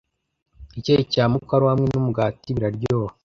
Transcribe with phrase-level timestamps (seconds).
[0.79, 3.13] Icyayi cya mukaru hamwe numugati biraryoha